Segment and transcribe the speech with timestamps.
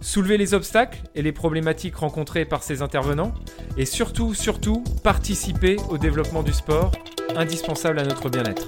[0.00, 3.34] soulever les obstacles et les problématiques rencontrées par ces intervenants,
[3.76, 6.92] et surtout, surtout, participer au développement du sport,
[7.36, 8.66] indispensable à notre bien-être.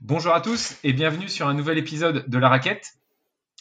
[0.00, 2.92] Bonjour à tous et bienvenue sur un nouvel épisode de La Raquette.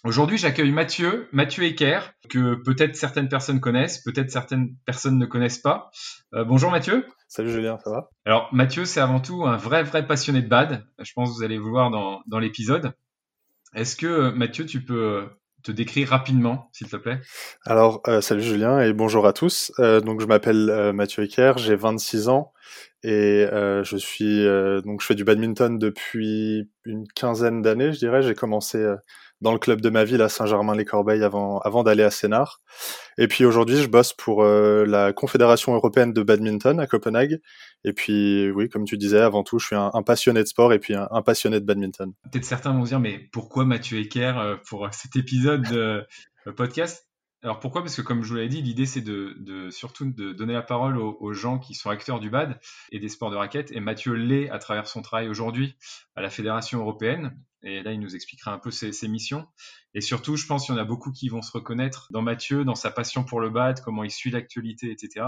[0.06, 5.58] Aujourd'hui, j'accueille Mathieu, Mathieu Ecker, que peut-être certaines personnes connaissent, peut-être certaines personnes ne connaissent
[5.58, 5.90] pas.
[6.36, 7.08] Euh, bonjour Mathieu.
[7.28, 8.12] Salut Julien, ça va?
[8.24, 10.86] Alors Mathieu, c'est avant tout un vrai, vrai passionné de bad.
[11.02, 12.94] Je pense que vous allez vous voir dans, dans l'épisode.
[13.74, 15.28] Est-ce que Mathieu, tu peux
[15.64, 17.20] te décrire rapidement, s'il te plaît?
[17.66, 19.72] Alors, euh, salut Julien et bonjour à tous.
[19.80, 22.54] Euh, donc, je m'appelle euh, Mathieu Ecker, j'ai 26 ans
[23.02, 24.44] et je suis
[24.84, 28.24] donc je fais du badminton depuis une quinzaine d'années, je dirais.
[28.24, 28.84] J'ai commencé
[29.46, 32.62] dans le club de ma ville à Saint-Germain-les-Corbeilles avant, d'aller à Sénart.
[33.20, 37.40] Et puis aujourd'hui, je bosse pour euh, la Confédération européenne de badminton à Copenhague.
[37.84, 40.80] Et puis, oui, comme tu disais, avant tout, je suis un, passionné de sport et
[40.80, 42.12] puis un, passionné de badminton.
[42.32, 47.08] Peut-être certains vont dire, mais pourquoi Mathieu Ecker euh, pour cet épisode de podcast?
[47.46, 47.84] Alors pourquoi?
[47.84, 50.64] Parce que comme je vous l'avais dit, l'idée c'est de, de, surtout de donner la
[50.64, 52.60] parole aux, gens qui sont acteurs du BAD
[52.92, 53.72] et des sports de raquette.
[53.72, 55.76] Et Mathieu l'est à travers son travail aujourd'hui
[56.16, 57.38] à la Fédération européenne.
[57.62, 59.48] Et là, il nous expliquera un peu ses, ses missions.
[59.94, 62.66] Et surtout, je pense qu'il y en a beaucoup qui vont se reconnaître dans Mathieu,
[62.66, 65.28] dans sa passion pour le BAD, comment il suit l'actualité, etc.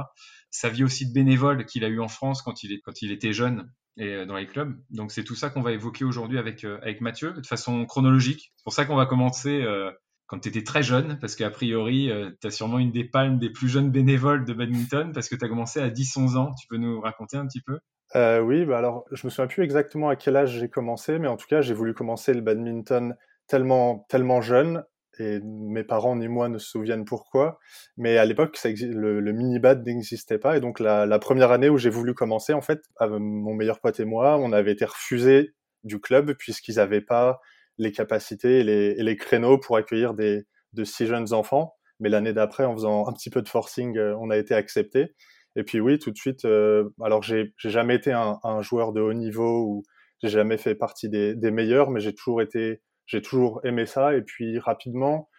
[0.49, 3.11] Sa vie aussi de bénévole qu'il a eu en France quand il, est, quand il
[3.11, 4.75] était jeune et euh, dans les clubs.
[4.89, 8.53] Donc c'est tout ça qu'on va évoquer aujourd'hui avec, euh, avec Mathieu de façon chronologique.
[8.55, 9.91] C'est pour ça qu'on va commencer euh,
[10.27, 13.39] quand tu étais très jeune, parce qu'a priori, euh, tu as sûrement une des palmes
[13.39, 16.53] des plus jeunes bénévoles de badminton, parce que tu as commencé à 10-11 ans.
[16.59, 17.79] Tu peux nous raconter un petit peu?
[18.15, 21.27] Euh, Oui, bah alors je me souviens plus exactement à quel âge j'ai commencé, mais
[21.27, 23.15] en tout cas, j'ai voulu commencer le badminton
[23.47, 24.83] tellement, tellement jeune,
[25.19, 27.57] et mes parents ni moi ne se souviennent pourquoi.
[27.95, 31.89] Mais à l'époque, le, mini-bad n'existait pas, et donc la, la première année où j'ai
[31.89, 36.33] voulu commencer, en fait, mon meilleur pote et moi, on avait été refusés du club
[36.37, 37.39] puisqu'ils n'avaient pas
[37.77, 41.75] les capacités et les, et les, créneaux pour accueillir des, de si jeunes enfants.
[41.99, 45.15] Mais l'année d'après, en faisant un petit peu de forcing, euh, on a été accepté.
[45.55, 49.01] Et puis oui, tout de suite, euh, alors j'ai jamais été un, un, joueur de
[49.01, 49.83] haut niveau ou
[50.21, 54.15] j'ai jamais fait partie des, des meilleurs, mais j'ai toujours été, j'ai toujours aimé ça.
[54.15, 55.29] Et puis rapidement,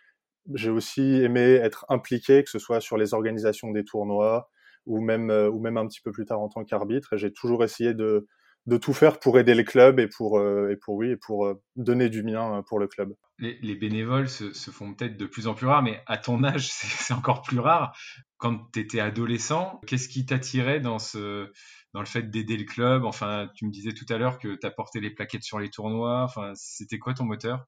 [0.55, 4.51] j'ai aussi aimé être impliqué, que ce soit sur les organisations des tournois
[4.87, 7.17] ou même, euh, ou même un petit peu plus tard en tant qu'arbitre.
[7.17, 8.27] J'ai toujours essayé de,
[8.69, 11.47] de tout faire pour aider les clubs et pour, euh, et pour, oui, et pour
[11.47, 13.15] euh, donner du mien euh, pour le club.
[13.39, 16.45] Les, les bénévoles se, se font peut-être de plus en plus rares, mais à ton
[16.45, 17.97] âge, c'est encore plus rare.
[18.37, 21.51] Quand tu étais adolescent, qu'est-ce qui t'attirait dans, ce,
[21.95, 23.07] dans le fait d'aider le club?
[23.07, 26.23] Enfin, tu me disais tout à l'heure que tu apportais les plaquettes sur les tournois.
[26.23, 27.65] Enfin, c'était quoi ton moteur?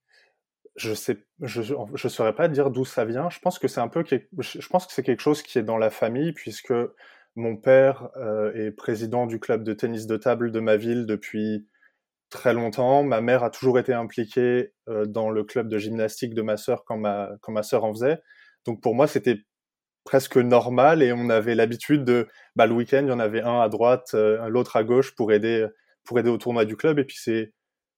[0.77, 1.63] Je sais, je,
[1.95, 3.31] je saurais pas dire d'où ça vient.
[3.31, 5.79] Je pense que c'est un peu, je pense que c'est quelque chose qui est dans
[5.79, 6.75] la famille, puisque
[7.37, 11.67] mon père euh, est président du club de tennis de table de ma ville depuis
[12.31, 13.03] très longtemps.
[13.03, 16.85] Ma mère a toujours été impliquée euh, dans le club de gymnastique de ma sœur
[16.85, 18.19] quand ma, quand sœur en faisait.
[18.67, 19.41] Donc pour moi, c'était
[20.05, 23.61] presque normal et on avait l'habitude de, bah, le week-end, il y en avait un
[23.61, 25.67] à droite, euh, l'autre à gauche pour aider,
[26.05, 26.99] pour aider au tournoi du club.
[26.99, 27.53] Et puis c'est,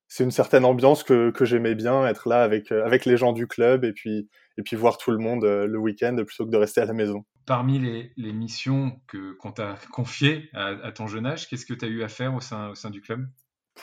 [0.08, 3.32] c'est une certaine ambiance que, que j'aimais bien, être là avec, euh, avec les gens
[3.32, 4.28] du club et puis,
[4.58, 6.92] et puis voir tout le monde euh, le week-end plutôt que de rester à la
[6.92, 7.24] maison.
[7.46, 11.74] Parmi les, les missions que, qu'on t'a confiées à, à, ton jeune âge, qu'est-ce que
[11.74, 13.26] tu as eu à faire au sein, au sein du club?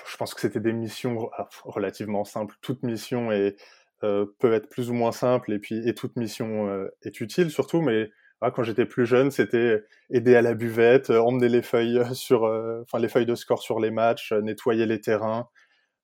[0.08, 2.56] Je pense que c'était des missions ah, relativement simples.
[2.62, 3.56] Toute mission est,
[4.04, 7.50] euh, peut être plus ou moins simple et puis et toute mission euh, est utile
[7.50, 8.12] surtout, mais
[8.42, 12.44] ah, quand j'étais plus jeune, c'était aider à la buvette, emmener les feuilles sur,
[12.84, 15.50] enfin les feuilles de score sur les matchs, nettoyer les terrains,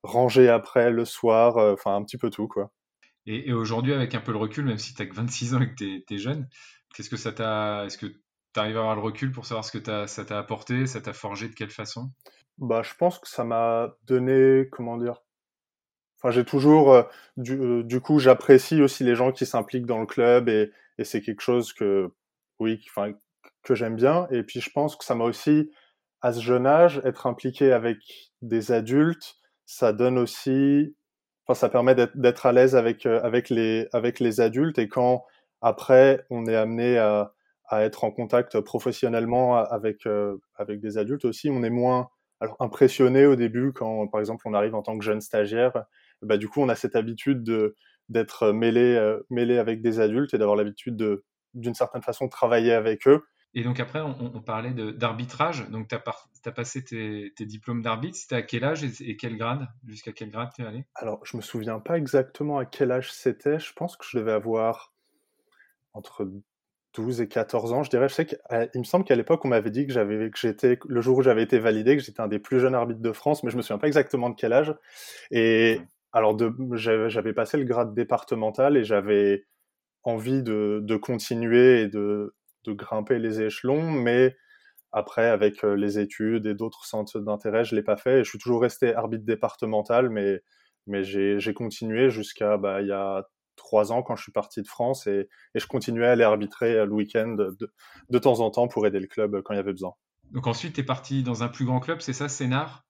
[0.06, 2.72] ranger après le soir, euh, enfin un petit peu tout quoi.
[3.28, 5.62] Et, et aujourd'hui, avec un peu le recul, même si tu as que 26 ans
[5.62, 6.48] et que tu es, jeune,
[6.96, 7.86] qu'est-ce que ça t'a.
[7.86, 10.88] Est-ce que tu arrives à avoir le recul pour savoir ce que ça t'a apporté
[10.88, 12.12] Ça t'a forgé de quelle façon?
[12.58, 14.68] Bah, Je pense que ça m'a donné.
[14.72, 15.22] Comment dire
[16.18, 16.94] Enfin, j'ai toujours.
[16.94, 17.04] Euh,
[17.38, 20.72] du, euh, du, coup, j'apprécie aussi les gens qui s'impliquent dans le club et,
[21.04, 22.10] c'est quelque chose que.
[22.60, 22.84] Oui,
[23.64, 24.28] que j'aime bien.
[24.32, 25.70] Et puis, je pense que ça m'a aussi,
[26.22, 27.98] à ce jeune âge, être impliqué avec
[28.42, 30.96] des adultes ça donne aussi,
[31.46, 35.26] enfin, ça permet d'être à l'aise avec, euh, avec, les, avec les adultes et quand
[35.62, 37.34] après on est amené à,
[37.68, 42.10] à être en contact professionnellement avec, euh, avec des adultes aussi, on est moins,
[42.40, 45.86] alors impressionné au début quand, par exemple, on arrive en tant que jeune stagiaire.
[46.22, 47.76] Bah, du coup, on a cette habitude de
[48.08, 51.26] d'être mêlé, mêlé avec des adultes et d'avoir l'habitude de,
[51.56, 53.24] d'une certaine façon, travailler avec eux.
[53.58, 55.70] Et donc après, on, parlait d'arbitrage.
[55.70, 56.04] Donc tu as,
[56.46, 58.18] as, passé tes, tes diplômes d'arbitre.
[58.18, 59.66] C'était à quel âge et, quel grade?
[59.88, 60.86] Jusqu'à quel grade tu es allé?
[60.94, 63.58] Alors, je me souviens pas exactement à quel âge c'était.
[63.58, 64.94] Je pense que je devais avoir
[65.96, 66.30] entre
[66.94, 68.08] 12 et 14 ans, je dirais.
[68.08, 68.38] Je sais qu'il
[68.76, 71.44] me semble qu'à l'époque, on m'avait dit que j'avais, que j'étais, le jour où j'avais
[71.44, 73.78] été validé, que j'étais un des plus jeunes arbitres de France, mais je me souviens
[73.78, 74.74] pas exactement de quel âge.
[75.32, 75.82] Et
[76.14, 76.38] alors,
[76.76, 79.46] j'avais passé le grade départemental et j'avais
[80.04, 84.36] envie de, de continuer et de, de grimper les échelons, mais
[84.92, 88.24] après, avec euh, les études et d'autres centres d'intérêt, je l'ai pas fait.
[88.24, 90.40] je suis toujours resté arbitre départemental, mais,
[90.88, 94.68] mais j'ai continué jusqu'à bah, il y a trois ans quand je suis parti de
[94.68, 97.58] France et, et je continuais à aller arbitrer le week-end de,
[98.10, 99.94] de, temps en temps pour aider le club quand il y avait besoin.
[100.32, 102.86] Donc ensuite, tu es parti dans un plus grand club, c'est ça, Sénard,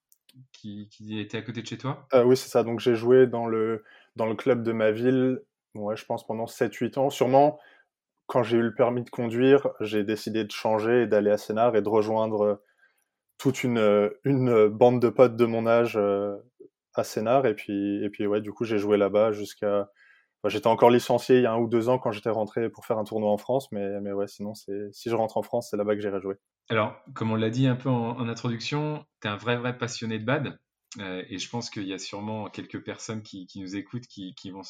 [0.52, 2.06] qui, qui, était à côté de chez toi?
[2.14, 2.62] Euh, Oui, c'est ça.
[2.62, 3.84] Donc j'ai joué dans le,
[4.16, 5.40] dans le club de ma ville,
[5.74, 7.10] ouais, je pense pendant 7-8 ans.
[7.10, 7.58] Sûrement,
[8.26, 11.76] quand j'ai eu le permis de conduire, j'ai décidé de changer et d'aller à Sénart
[11.76, 12.54] et de rejoindre euh,
[13.38, 16.36] toute une, euh, une bande de potes de mon âge euh,
[16.94, 17.46] à Sénart.
[17.46, 19.88] Et puis, et puis ouais, du coup, j'ai joué là-bas jusqu'à.
[20.48, 22.98] J'étais encore licencié il y a un ou deux ans quand j'étais rentré pour faire
[22.98, 25.94] un tournoi en France, mais, mais ouais, sinon, si je rentre en France, c'est là-bas
[25.94, 26.36] que j'irai jouer.
[26.68, 30.18] Alors, comme on l'a dit un peu en, introduction, tu es un vrai, vrai passionné
[30.18, 30.58] de bad.
[30.98, 34.50] et je pense qu'il y a sûrement quelques personnes qui, qui nous écoutent qui, qui
[34.50, 34.62] vont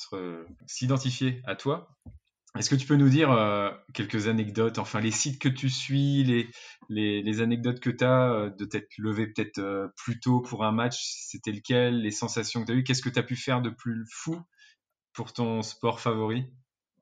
[0.67, 1.89] s'identifier à toi.
[2.59, 6.25] Est-ce que tu peux nous dire euh, quelques anecdotes, enfin les sites que tu suis,
[6.25, 6.49] les,
[6.89, 10.73] les, anecdotes que tu as euh, de t'être levé peut-être euh, plus tôt pour un
[10.73, 13.61] match, c'était lequel, les sensations que tu as eues, qu'est-ce que tu as pu faire
[13.61, 14.41] de plus fou
[15.17, 16.47] pour ton sport favori?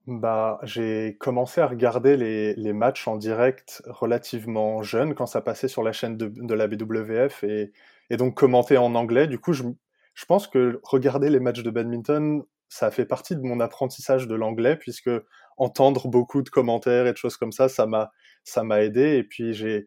[0.07, 5.83] Bah, j'ai commencé à regarder les, matchs en direct relativement jeune quand ça passait sur
[5.83, 7.73] la chaîne de, la BWF et,
[8.17, 9.27] donc commenter en anglais.
[9.27, 9.65] Du coup, je,
[10.29, 14.77] pense que regarder les matchs de badminton, ça fait partie de mon apprentissage de l'anglais
[14.77, 15.11] puisque
[15.57, 18.13] entendre beaucoup de commentaires et de choses comme ça, ça m'a
[18.45, 19.17] ça m'a aidé.
[19.17, 19.87] Et puis j'ai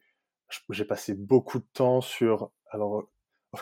[0.69, 3.07] j'ai passé beaucoup de temps sur alors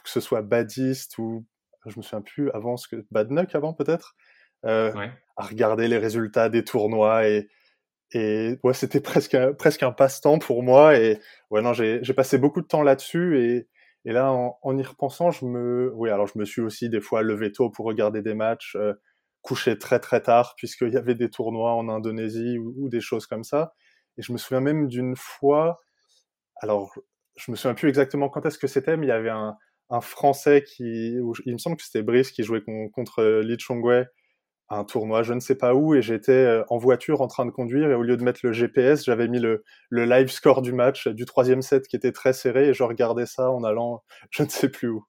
[0.04, 1.46] que ce soit badiste ou
[1.86, 4.16] je me souviens plus avant ce que badnuck avant peut-être?
[4.66, 4.92] Euh,
[5.38, 7.48] à regarder les résultats des tournois et
[8.12, 11.20] et ouais c'était presque un, presque un passe-temps pour moi et
[11.50, 13.68] ouais non j'ai passé beaucoup de temps là-dessus et
[14.08, 17.02] et là en, en, y repensant je me oui alors je me suis aussi des
[17.02, 18.94] fois levé tôt pour regarder des matchs euh,
[19.46, 23.44] couché très très tard puisqu'il y avait des tournois en Indonésie ou, des choses comme
[23.44, 23.74] ça.
[24.18, 25.82] Et je me souviens même d'une fois,
[26.58, 26.98] alors
[27.36, 29.56] je me souviens plus exactement quand est-ce que c'était, mais il y avait un,
[29.92, 31.14] un Français qui,
[31.46, 32.64] il me semble que c'était Brice qui jouait
[32.94, 34.06] contre Li Chongwei
[34.70, 37.46] à un tournoi, je ne sais pas où, et j'étais euh, en voiture en train
[37.46, 40.62] de conduire, et au lieu de mettre le GPS, j'avais mis le, le live score
[40.62, 44.04] du match du troisième set qui était très serré, et je regardais ça en allant
[44.32, 45.06] je ne sais plus où.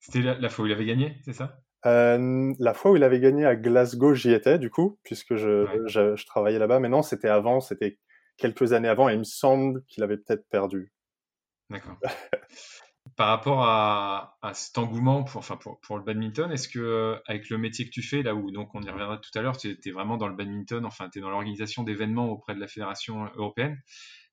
[0.00, 1.58] C'était la, la fois où il avait gagné, c'est ça?
[1.84, 5.66] Euh, la fois où il avait gagné à Glasgow, j'y étais du coup, puisque je,
[5.86, 6.78] je, je travaillais là-bas.
[6.78, 7.98] Mais non, c'était avant, c'était
[8.36, 10.92] quelques années avant, et il me semble qu'il avait peut-être perdu.
[11.70, 11.96] D'accord.
[13.16, 17.18] Par rapport à, à, cet engouement pour, enfin pour, pour le badminton, est-ce que euh,
[17.26, 19.56] avec le métier que tu fais, là où donc on y reviendra tout à l'heure,
[19.56, 22.68] tu es, vraiment dans le badminton, enfin tu es dans l'organisation d'événements auprès de la
[22.68, 23.78] fédération européenne,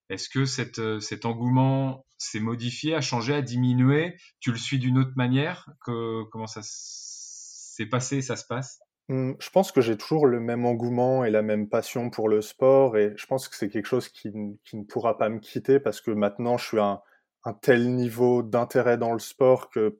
[0.09, 4.17] est-ce que cette, euh, cet engouement s'est modifié, a changé, a diminué?
[4.39, 5.69] Tu le suis d'une autre manière?
[5.85, 8.79] Que, Comment ça c'est passé, ça se passe?
[9.09, 12.41] Mmh, je pense que j'ai toujours le même engouement et la même passion pour le
[12.41, 15.99] sport et je pense que c'est quelque chose qui, ne pourra pas me quitter parce
[15.99, 17.01] que maintenant je suis à
[17.45, 19.99] un, tel niveau d'intérêt dans le sport que,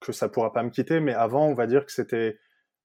[0.00, 1.00] que ça pourra pas me quitter.
[1.00, 2.38] Mais avant, on va dire que c'était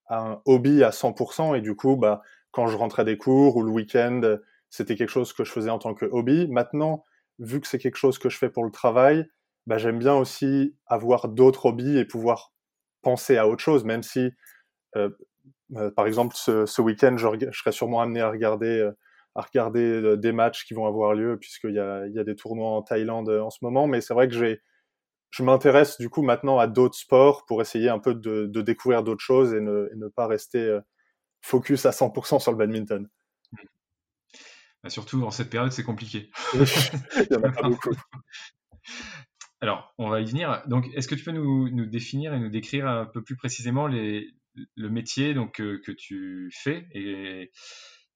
[0.10, 3.72] un hobby à 100% et du coup, bah, quand je rentrais des cours ou le
[3.72, 4.38] week-end,
[4.70, 6.48] c'était quelque chose que je faisais en tant que hobby.
[6.48, 7.06] Maintenant,
[7.40, 9.26] vu que c'est quelque chose que je fais pour le travail,
[9.68, 12.52] bah, j'aime bien aussi avoir d'autres hobbies et pouvoir
[13.02, 14.32] penser à autre chose, même si,
[14.96, 15.10] euh,
[15.76, 18.92] euh, par exemple, ce, week-end, je, je, serai sûrement amené à regarder, euh,
[19.36, 22.36] à regarder des matchs qui vont avoir lieu, puisqu'il y a, il y a des
[22.36, 23.88] tournois en Thaïlande en ce moment.
[23.88, 24.62] Mais c'est vrai que j'ai,
[25.30, 29.04] je m'intéresse du coup maintenant à d'autres sports pour essayer un peu de, de découvrir
[29.04, 30.80] d'autres choses et ne, et ne, pas rester
[31.42, 33.08] focus à 100% sur le badminton.
[34.84, 36.32] Bah, surtout en cette période, c'est compliqué.
[36.54, 37.92] il y en a pas beaucoup.
[39.62, 40.64] Alors, on va y venir.
[40.66, 44.28] Donc, est-ce que tu peux nous, définir et nous décrire un peu plus précisément les,
[44.76, 47.52] le métier donc, euh, que tu fais et,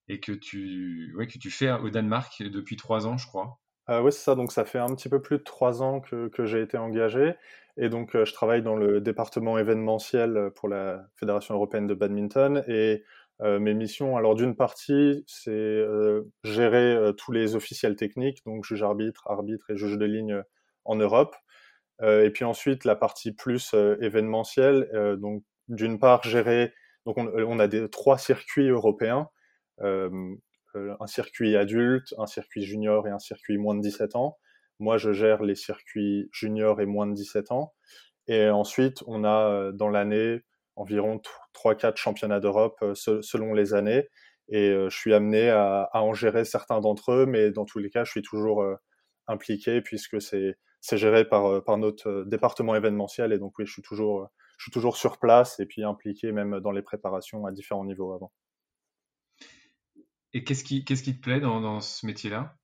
[0.07, 3.59] et que, tu, ouais, que tu fais au Danemark depuis trois ans, je crois
[3.89, 4.35] euh, Oui, c'est ça.
[4.35, 7.35] Donc, ça fait un petit peu plus de trois ans que, que j'ai été engagé.
[7.77, 12.63] Et donc, euh, je travaille dans le département événementiel pour la Fédération européenne de badminton.
[12.67, 13.03] Et
[13.41, 15.85] mes missions, alors d'une partie, c'est
[16.45, 19.27] gérer tous les officiels techniques, donc juge arbitre,
[19.67, 20.41] et juge de ligne
[20.85, 21.35] en Europe.
[22.01, 26.73] et puis ensuite, la partie plus événementielle, donc d'une part gérer,
[27.05, 29.29] donc on, a des, trois circuits européens,
[29.81, 34.37] un circuit adulte, un circuit junior et un circuit moins de 17 ans.
[34.79, 37.73] Moi, je gère les circuits juniors et moins de 17 ans.
[38.27, 40.41] Et ensuite, on a dans l'année
[40.75, 41.21] environ
[41.53, 44.09] 3-4 championnats d'Europe selon les années.
[44.49, 48.03] Et je suis amené à, en gérer certains d'entre eux, mais dans tous les cas,
[48.03, 48.63] je suis toujours
[49.27, 50.57] impliqué puisque c'est
[50.97, 53.31] géré par, notre département événementiel.
[53.31, 57.45] Et donc, oui, je suis toujours sur place et puis impliqué même dans les préparations
[57.45, 58.31] à différents niveaux avant.
[60.35, 62.57] Et qu'est-ce qui, te plaît dans, ce métier-là?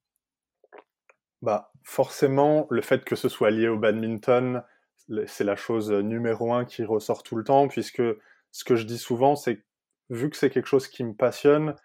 [1.42, 4.62] Bah, Forcément, le fait que ce soit lié au badminton,
[5.25, 8.04] c'est la chose numéro un qui ressort tout le temps, puisque
[8.51, 9.63] ce que je dis souvent, c'est
[10.10, 11.75] vu que c'est quelque chose qui me passionne,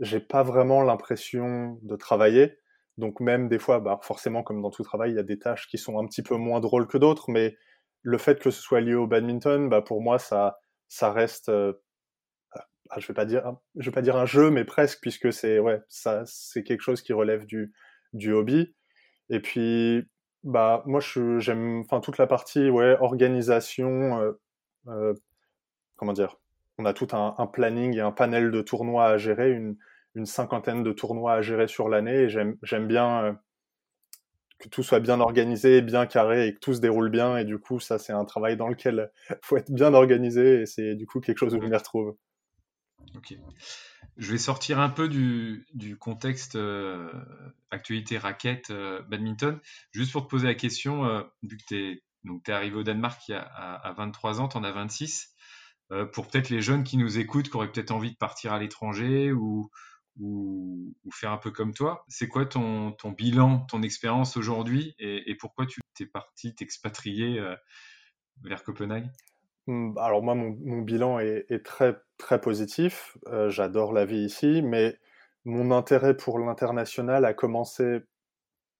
[0.00, 2.58] j'ai pas vraiment l'impression de travailler.
[2.98, 5.68] Donc même des fois, bah forcément, comme dans tout travail, il y a des tâches
[5.68, 7.56] qui sont un petit peu moins drôles que d'autres, mais
[8.02, 11.72] le fait que ce soit lié au badminton, bah pour moi, ça, ça reste, euh,
[12.98, 15.80] je vais pas dire, je vais pas dire un jeu, mais presque, puisque c'est ouais,
[15.88, 17.72] ça, c'est quelque chose qui relève du,
[18.12, 18.74] du hobby.
[19.30, 20.08] Et puis,
[20.44, 21.00] bah moi,
[21.38, 24.32] j'aime, enfin toute la partie ouais organisation, euh,
[24.88, 25.14] euh,
[25.96, 26.36] comment dire,
[26.78, 29.76] on a tout un, planning et un panel de tournois à gérer, une,
[30.24, 32.22] cinquantaine de tournois à gérer sur l'année.
[32.24, 33.32] Et j'aime bien euh,
[34.58, 37.36] que tout soit bien organisé, bien carré et que tout se déroule bien.
[37.38, 40.66] Et du coup, ça, c'est un travail dans lequel il faut être bien organisé et
[40.66, 42.16] c'est du coup quelque chose où je m'y retrouve.
[44.16, 47.10] Je vais sortir un peu du, contexte euh,
[47.70, 49.60] actualité raquette euh, badminton,
[49.92, 53.34] juste pour te poser la question, vu que tu es, arrivé au Danemark il y
[53.34, 55.36] a, à, à 23 ans, tu en as 26.
[55.92, 58.58] Euh, pour peut-être les jeunes qui nous écoutent, qui auraient peut-être envie de partir à
[58.58, 59.70] l'étranger ou,
[61.12, 62.04] faire un peu comme toi.
[62.08, 67.54] C'est quoi ton, bilan, ton expérience aujourd'hui et, pourquoi tu t'es parti t'expatrier euh,
[68.42, 69.10] vers Copenhague?
[69.68, 73.18] Alors moi, mon, bilan est, très très positif.
[73.28, 74.98] Euh, j'adore la vie ici, mais
[75.44, 78.00] mon intérêt pour l'international a commencé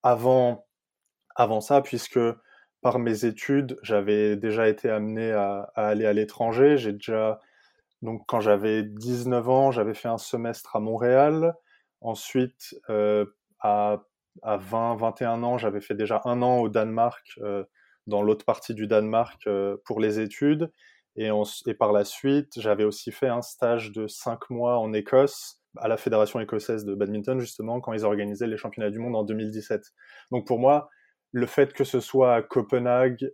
[0.02, 0.66] avant
[1.36, 2.20] avant ça, puisque
[2.82, 6.78] par mes études, j'avais déjà été amené à, aller à l'étranger.
[6.78, 7.40] J'ai déjà,
[8.02, 11.54] donc quand j'avais 19 ans, j'avais fait un semestre à Montréal.
[12.00, 13.26] Ensuite, euh,
[13.60, 14.02] à,
[14.42, 17.64] à 20, 21 ans, j'avais fait déjà un an au Danemark, euh,
[18.06, 20.70] dans l'autre partie du Danemark euh, pour les études.
[21.16, 21.30] Et,
[21.78, 25.96] par la suite, j'avais aussi fait un stage de 5 mois en Écosse à la
[25.96, 29.82] Fédération écossaise de badminton, justement, quand ils organisaient les championnats du monde en 2017.
[30.30, 30.88] Donc pour moi,
[31.32, 33.30] le fait que ce soit à Copenhague,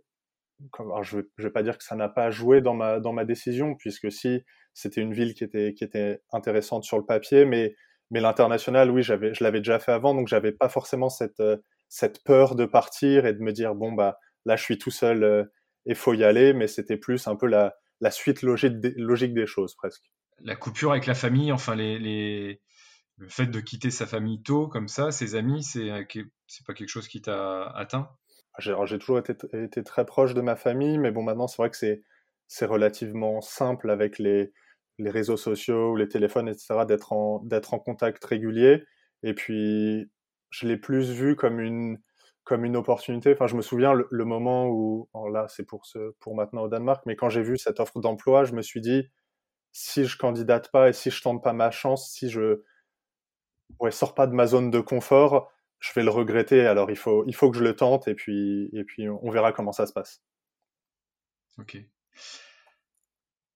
[1.01, 3.75] je ne vais, pas dire que ça n'a pas joué dans ma, dans ma décision,
[3.75, 7.75] puisque si c'était une ville qui était, qui était intéressante sur le papier, mais,
[8.11, 11.57] mais l'international, oui, je l'avais déjà fait avant, donc j'avais pas forcément cette, euh,
[11.89, 15.23] cette peur de partir et de me dire, bon, bah là, je suis tout seul
[15.23, 15.43] euh,
[15.85, 19.33] et faut y aller, mais c'était plus un peu la, la suite logique des, logique
[19.33, 20.03] des choses, presque.
[20.39, 22.61] La coupure avec la famille, enfin, les, les
[23.17, 26.03] le fait de quitter sa famille tôt, comme ça, ses amis, c'est euh,
[26.47, 28.09] c'est pas quelque chose qui t'a atteint?
[28.59, 31.77] J'ai toujours été, été, très proche de ma famille, mais bon, maintenant, c'est vrai que
[32.47, 34.53] c'est relativement simple avec les,
[34.99, 38.83] les réseaux sociaux, les téléphones, etc., d'être en, d'être en contact régulier.
[39.23, 40.11] Et puis,
[40.51, 41.97] je l'ai plus vu comme une,
[42.43, 43.33] comme une opportunité.
[43.33, 45.83] Enfin, je me souviens le, moment où, là, c'est pour,
[46.19, 49.09] pour maintenant au Danemark, mais quand j'ai vu cette offre d'emploi, je me suis dit,
[49.71, 52.63] si je candidate pas et si je tente pas ma chance, si je,
[53.79, 56.65] ouais, sors pas de ma zone de confort, je vais le regretter.
[56.65, 59.51] Alors il faut, il faut que je le tente et puis, et puis on verra
[59.51, 60.21] comment ça se passe.
[61.57, 61.77] Ok.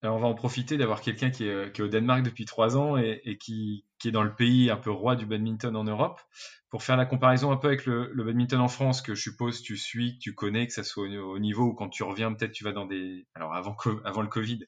[0.01, 3.37] Alors on va en profiter d'avoir quelqu'un qui, est, au Danemark depuis trois ans et
[3.39, 6.21] qui, qui, est dans le pays un peu roi du badminton en Europe,
[6.69, 9.61] pour faire la comparaison un peu avec le, le badminton en France, que je suppose
[9.61, 12.51] tu suis, que tu connais, que ça soit au, niveau où quand tu reviens, peut-être
[12.51, 13.25] tu vas dans des...
[13.35, 14.65] Alors avant, avant le Covid,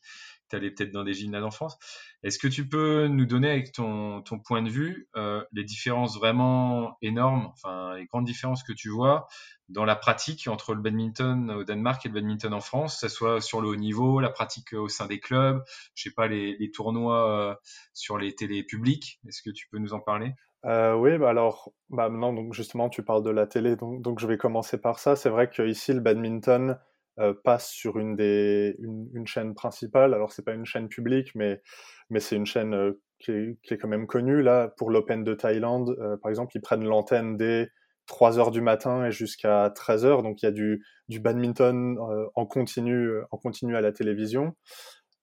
[0.50, 1.77] tu allais peut-être dans des gymnases en France.
[2.24, 6.17] Est-ce que tu peux nous donner avec ton, ton point de vue euh, les différences
[6.17, 9.27] vraiment énormes, enfin les grandes différences que tu vois
[9.69, 13.15] dans la pratique entre le badminton au Danemark et le badminton en France, que ce
[13.15, 16.57] soit sur le haut niveau, la pratique au sein des clubs, je sais pas, les,
[16.57, 17.55] les tournois euh,
[17.93, 19.18] sur les télés publiques.
[19.27, 20.33] Est-ce que tu peux nous en parler?
[20.65, 24.27] Euh, oui, bah alors, bah maintenant, donc justement, tu parles de la télé, donc, je
[24.27, 25.15] vais commencer par ça.
[25.15, 26.77] C'est vrai qu'ici, le badminton,
[27.19, 30.13] euh, passe sur une des une, chaîne principale.
[30.13, 31.61] Alors c'est pas une chaîne publique, mais
[32.09, 35.97] mais c'est une chaîne euh, qui, est, quand même connue là pour l'Open de Thaïlande.
[36.21, 37.69] Par exemple, ils prennent l'antenne dès
[38.07, 40.23] 3 heures du matin et jusqu'à 13 heures.
[40.23, 41.97] Donc il y a du du badminton
[42.35, 44.55] en continu en continu à la télévision.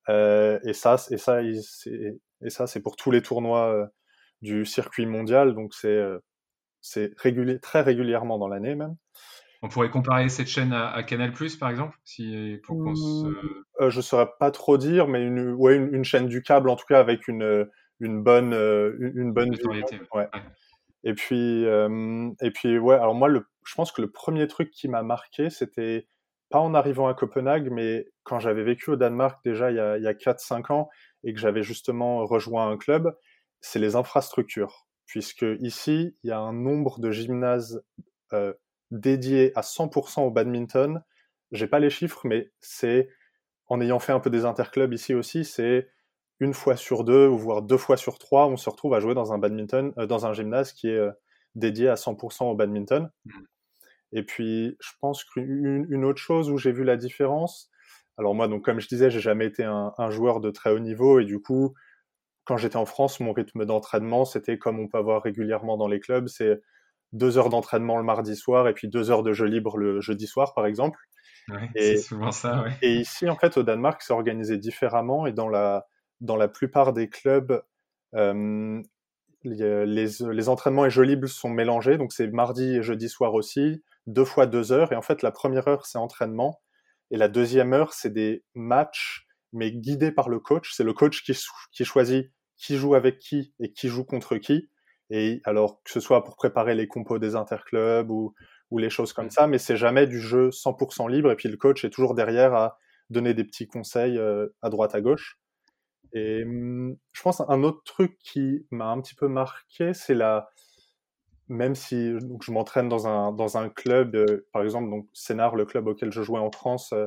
[0.09, 1.41] et ça et ça
[2.43, 3.91] et ça c'est pour tous les tournois
[4.43, 5.55] du circuit mondial.
[5.55, 6.01] Donc c'est
[6.81, 8.97] c'est régulier très régulièrement dans l'année même.
[9.63, 13.27] On pourrait comparer cette chaîne à, Canal+, par exemple, si pour se...
[13.27, 13.35] Mmh,
[13.81, 16.85] euh, je saurais pas trop dire, mais une, ouais, une, chaîne du câble en tout
[16.87, 17.67] cas avec une
[17.99, 19.99] une bonne une, bonne notoriété.
[20.13, 20.29] Ouais.
[21.05, 24.89] Et puis et puis ouais, alors moi le, je pense que le premier truc qui
[24.89, 26.07] m'a marqué, c'était
[26.51, 29.97] pas en arrivant à Copenhague, mais quand j'avais vécu au Danemark déjà il y a,
[29.97, 30.89] il y a 4-5 ans
[31.25, 33.17] et que j'avais justement rejoint un club,
[33.61, 34.87] c'est les infrastructures.
[35.07, 37.85] Puisque ici, il y a un nombre de gymnases
[38.33, 38.53] euh,
[38.91, 41.03] dédiés à 100% au badminton.
[41.53, 43.09] J'ai pas les chiffres, mais c'est,
[43.69, 45.89] en ayant fait un peu des interclubs ici aussi, c'est
[46.41, 49.15] une fois sur deux, ou voire deux fois sur trois, on se retrouve à jouer
[49.15, 51.13] dans un badminton, euh, dans un gymnase qui est euh,
[51.55, 53.11] dédié à 100% au badminton.
[53.25, 53.31] Mmh.
[54.13, 57.71] Et puis, je pense qu'une une autre chose où j'ai vu la différence,
[58.19, 61.21] alors moi, donc comme je disais, j'ai jamais été un, joueur de très haut niveau
[61.21, 61.75] et du coup,
[62.45, 66.01] quand j'étais en France, mon rythme d'entraînement, c'était comme on peut avoir régulièrement dans les
[66.01, 66.61] clubs, c'est
[67.13, 70.27] deux heures d'entraînement le mardi soir et puis deux heures de jeu libre le jeudi
[70.27, 70.99] soir, par exemple.
[71.77, 72.73] c'est souvent ça, ouais.
[72.83, 75.87] Et ici, en fait, au Danemark, c'est organisé différemment et dans la,
[76.21, 77.63] dans la plupart des clubs,
[78.15, 78.83] euh,
[79.45, 83.85] les, les, entraînements et jeux libres sont mélangés, donc c'est mardi et jeudi soir aussi,
[84.07, 84.93] deux fois deux heures.
[84.93, 86.61] Et en fait, la première heure, c'est entraînement.
[87.11, 90.73] Et la deuxième heure, c'est des matchs, mais guidés par le coach.
[90.73, 91.33] C'est le coach qui,
[91.73, 94.69] qui choisit qui joue avec qui et qui joue contre qui.
[95.11, 98.35] Et alors, que ce soit pour préparer les compos des interclubs ou,
[98.71, 101.31] ou les choses comme ça, mais c'est jamais du jeu 100% libre.
[101.31, 102.79] Et puis le coach est toujours derrière à
[103.11, 105.39] donner des petits conseils euh, à droite à gauche.
[106.13, 110.49] Et hum, je pense un autre truc qui m'a un petit peu marqué, c'est la,
[111.49, 115.57] même si donc, je m'entraîne dans un, dans un club, euh, par exemple, donc Sénard,
[115.57, 117.07] le club auquel je jouais en France, euh,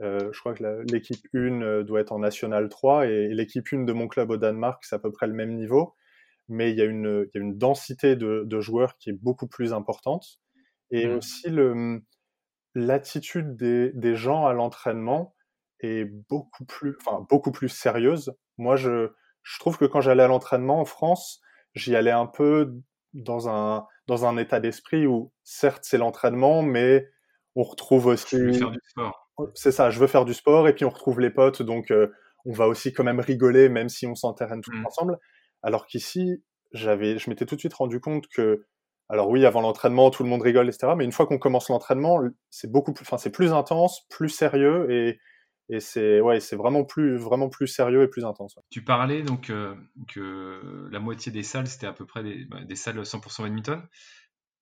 [0.00, 3.84] euh je crois que l'équipe 1 euh, doit être en National 3 et, l'équipe 1
[3.84, 5.94] de mon club au Danemark, c'est à peu près le même niveau.
[6.48, 9.18] Mais il y a une, il y a une densité de, de, joueurs qui est
[9.20, 10.40] beaucoup plus importante.
[10.90, 11.16] Et mmh.
[11.16, 12.02] aussi le,
[12.74, 15.34] l'attitude des, des gens à l'entraînement
[15.80, 18.34] est beaucoup plus, enfin, beaucoup plus sérieuse.
[18.58, 19.10] Moi, je,
[19.42, 21.40] je trouve que quand j'allais à l'entraînement en France,
[21.74, 22.82] j'y allais un peu
[23.14, 27.06] dans un, dans un état d'esprit où, certes, c'est l'entraînement, mais
[27.54, 28.36] on retrouve aussi.
[28.36, 29.30] Je veux faire du sport.
[29.54, 32.08] C'est ça, je veux faire du sport, et puis on retrouve les potes, donc euh,
[32.44, 34.86] on va aussi quand même rigoler, même si on s'enterraine tous mmh.
[34.86, 35.18] ensemble.
[35.62, 38.66] Alors qu'ici, j'avais, je m'étais tout de suite rendu compte que,
[39.08, 40.92] alors oui, avant l'entraînement, tout le monde rigole, etc.
[40.96, 42.20] Mais une fois qu'on commence l'entraînement,
[42.50, 45.18] c'est beaucoup plus, enfin, c'est plus intense, plus sérieux, et,
[45.68, 48.58] et c'est ouais, c'est vraiment plus vraiment plus sérieux et plus intense.
[48.70, 49.74] Tu parlais donc euh,
[50.08, 53.82] que la moitié des salles c'était à peu près des, bah, des salles 100% badminton.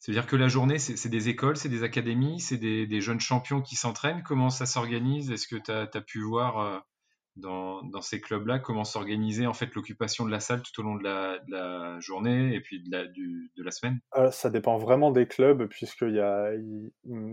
[0.01, 3.61] C'est-à-dire que la journée, c'est des écoles, c'est des académies, c'est des, des, jeunes champions
[3.61, 4.23] qui s'entraînent.
[4.23, 5.31] Comment ça s'organise?
[5.31, 6.79] Est-ce que tu as, as, pu voir euh,
[7.37, 10.97] dans, dans, ces clubs-là comment s'organiser en fait l'occupation de la salle tout au long
[10.97, 14.01] de la, de la journée et puis de la, du, de la semaine?
[14.17, 16.51] Euh, Ça dépend vraiment des clubs, puisqu'il y a,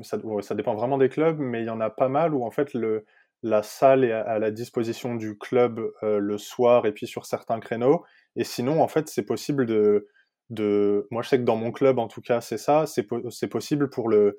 [0.03, 2.51] ça, ça, dépend vraiment des clubs, mais il y en a pas mal où en
[2.51, 3.05] fait le,
[3.43, 7.59] la salle est à la disposition du club euh, le soir et puis sur certains
[7.59, 8.03] créneaux.
[8.35, 10.07] Et sinon, en fait, c'est possible de,
[10.49, 13.47] de, moi je sais que dans mon club, en tout cas, c'est ça, c'est, c'est
[13.47, 14.37] possible pour le,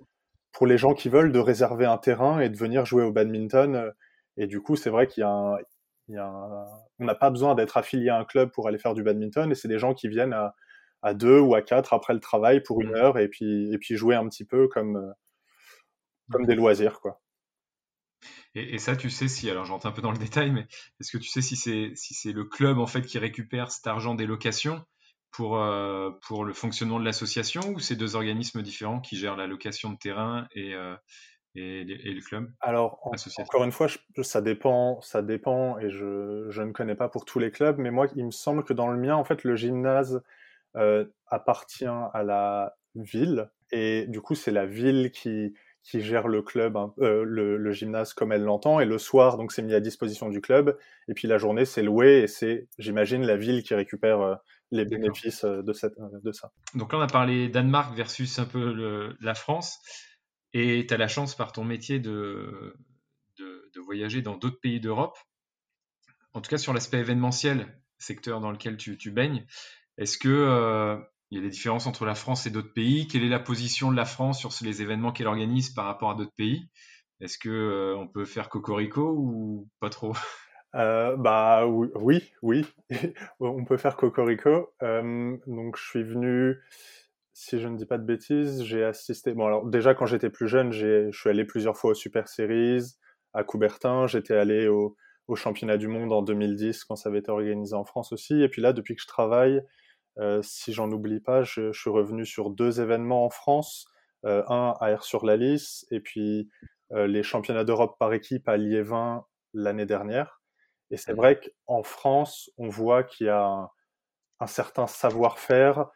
[0.52, 3.92] pour les gens qui veulent de réserver un terrain et de venir jouer au badminton.
[4.36, 5.58] Et du coup, c'est vrai qu'il y a, un,
[6.08, 6.66] il y a
[6.98, 9.50] on n'a pas besoin d'être affilié à un club pour aller faire du badminton.
[9.50, 10.54] Et c'est des gens qui viennent à,
[11.02, 12.96] à deux ou à quatre après le travail pour une mmh.
[12.96, 15.14] heure et puis, et puis jouer un petit peu comme,
[16.30, 17.20] comme des loisirs, quoi.
[18.54, 20.66] Et, ça, tu sais si, alors j'entre un peu dans le détail, mais
[21.00, 23.86] est-ce que tu sais si c'est si c'est le club en fait qui récupère cet
[23.86, 24.84] argent des locations
[25.30, 29.46] pour euh, pour le fonctionnement de l'association ou c'est deux organismes différents qui gèrent la
[29.46, 30.96] location de terrain et euh,
[31.54, 33.00] et, le club Alors
[33.38, 33.88] encore une fois,
[34.22, 37.90] ça dépend, ça dépend, et je, je, ne connais pas pour tous les clubs, mais
[37.90, 40.22] moi, il me semble que dans le mien, en fait, le gymnase
[40.76, 45.54] euh, appartient à la ville, et du coup, c'est la ville qui
[45.88, 48.78] qui gère le club, hein, euh, le, gymnase comme elle l'entend.
[48.78, 50.78] Et le soir, donc c'est mis à disposition du club.
[51.08, 54.34] Et puis la journée, c'est loué et c'est, j'imagine, la ville qui récupère euh,
[54.70, 56.52] les bénéfices euh, de, cette, de ça.
[56.74, 59.78] Donc là, on a parlé Danemark versus un peu la France.
[60.52, 62.74] Et tu as la chance par ton métier de,
[63.38, 65.16] de, voyager dans d'autres pays d'Europe.
[66.34, 69.46] En tout cas, sur l'aspect événementiel, secteur dans lequel tu, tu baignes,
[69.96, 70.98] est-ce que
[71.30, 73.06] il y a des différences entre la France et d'autres pays.
[73.06, 76.14] Quelle est la position de la France sur les événements qu'elle organise par rapport à
[76.14, 76.68] d'autres pays?
[77.20, 80.14] Est-ce que euh, on peut faire cocorico ou pas trop?
[80.74, 82.66] Euh, bah oui, oui,
[83.40, 84.70] on peut faire cocorico.
[84.82, 86.56] Euh, donc je suis venu,
[87.32, 89.32] si je ne dis pas de bêtises, j'ai assisté.
[89.32, 92.84] Bon alors déjà quand j'étais plus jeune, je suis allé plusieurs fois aux Super Series
[93.34, 94.06] à Coubertin.
[94.06, 97.84] J'étais allé au, au championnat du monde en 2010 quand ça avait été organisé en
[97.84, 98.42] France aussi.
[98.42, 99.62] Et puis là, depuis que je travaille,
[100.42, 103.86] si j'en oublie pas, je, suis revenu sur deux événements en France,
[104.24, 106.48] un à Air sur la Lys et puis
[106.90, 110.40] les championnats d'Europe par équipe à Liévin l'année dernière.
[110.90, 113.70] Et c'est vrai qu'en France, on voit qu'il y a
[114.40, 115.86] un, certain savoir-faire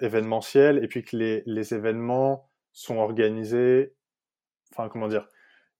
[0.00, 3.94] événementiel et puis que les, les, événements sont organisés,
[4.72, 5.28] enfin comment dire,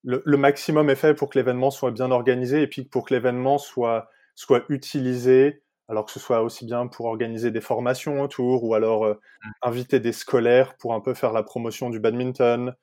[0.02, 3.14] le, le maximum est fait pour que l'événement soit bien organisé et puis pour que
[3.14, 8.64] l'événement soit, soit utilisé alors que ce soit aussi bien pour organiser des formations autour
[8.64, 9.50] ou alors euh, mmh.
[9.62, 12.74] inviter des scolaires pour un peu faire la promotion du badminton.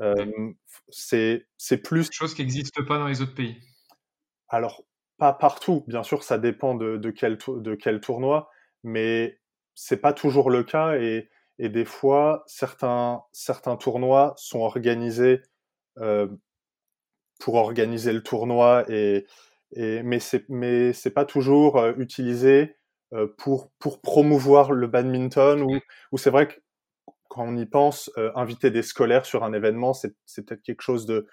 [0.00, 0.52] Euh,
[0.88, 1.46] c'est
[1.82, 3.56] plus chose qui n'existe pas dans les autres pays.
[4.48, 4.84] Alors
[5.18, 8.48] pas partout, bien sûr, ça dépend de, de quel de quel tournoi,
[8.82, 9.38] mais
[9.74, 15.42] c'est pas toujours le cas et, et des fois certains certains tournois sont organisés
[15.98, 16.28] euh,
[17.38, 19.26] pour organiser le tournoi et
[19.72, 22.76] et, mais c'est mais c'est pas toujours euh, utilisé
[23.12, 25.78] euh, pour pour promouvoir le badminton ou
[26.12, 26.54] ou c'est vrai que
[27.28, 30.82] quand on y pense, euh, inviter des scolaires sur un événement, c'est c'est peut-être quelque
[30.82, 31.26] chose de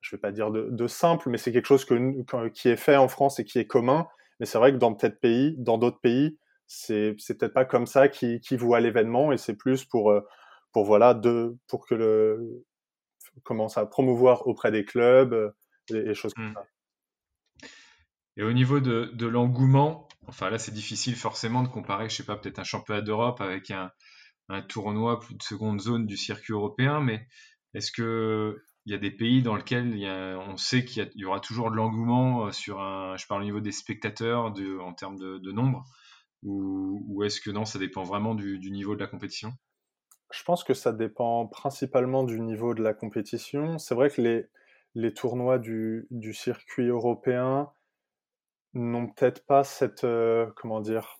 [0.00, 2.96] je vais pas dire de, de simple, mais c'est quelque chose que, qui est fait
[2.96, 4.06] en France et qui est commun.
[4.38, 7.86] Mais c'est vrai que dans peut-être pays, dans d'autres pays, c'est c'est peut-être pas comme
[7.86, 10.14] ça qui qui voit l'événement et c'est plus pour
[10.72, 12.64] pour voilà de pour que le
[13.42, 15.52] commence à promouvoir auprès des clubs
[15.92, 16.54] et, choses comme mmh.
[16.54, 16.66] ça.
[18.36, 22.36] Et au niveau de, l'engouement, enfin là c'est difficile forcément de comparer, je sais pas,
[22.36, 23.90] peut-être un championnat d'Europe avec un,
[24.68, 27.26] tournoi de seconde zone du circuit européen, mais
[27.74, 30.06] est-ce que il y a des pays dans lesquels
[30.48, 33.58] on sait qu'il y, aura toujours de l'engouement euh, sur un, je parle au niveau
[33.60, 35.82] des spectateurs en termes de, nombre,
[36.44, 39.52] ou, est-ce que non, ça dépend vraiment du, niveau de la compétition?
[40.30, 43.78] Je pense que ça dépend principalement du niveau de la compétition.
[43.78, 44.46] C'est vrai que
[44.94, 47.68] les, tournois du circuit européen,
[48.76, 51.18] n'ont peut-être pas cette euh, comment dire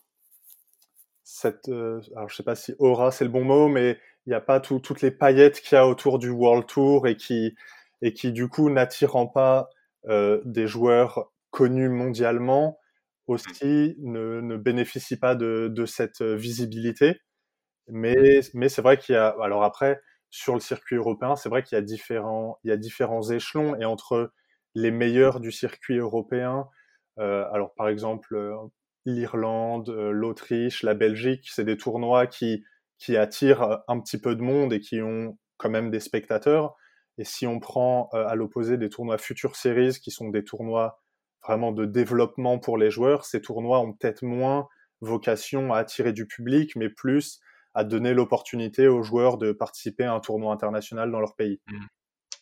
[1.25, 4.35] cette euh, alors je sais pas si aura c'est le bon mot mais il n'y
[4.35, 7.55] a pas toutes les paillettes qu'il y a autour du World Tour et qui
[8.03, 9.71] et qui du coup n'attirant pas
[10.09, 12.79] euh, des joueurs connus mondialement
[13.27, 17.21] aussi ne, ne bénéficient pas de, de cette visibilité.
[17.89, 21.63] Mais mais c'est vrai qu'il y a alors après sur le circuit européen c'est vrai
[21.63, 24.33] qu'il y a différents il y a différents échelons et entre
[24.75, 26.69] les meilleurs du circuit européen
[27.19, 28.57] alors par exemple euh,
[29.05, 32.65] l'Irlande, euh, l'Autriche, la Belgique, c'est des tournois qui
[32.99, 36.75] qui attirent un petit peu de monde et qui ont quand même des spectateurs.
[37.19, 40.99] Et si on prend à l'opposé des tournois Future Series, qui sont des tournois
[41.47, 44.69] vraiment de développement pour les joueurs, ces tournois ont peut-être moins
[45.03, 47.41] vocation à attirer du public, mais plus
[47.75, 51.61] à donner l'opportunité aux joueurs de participer à un tournoi international dans leur pays.
[51.67, 51.81] Mmh.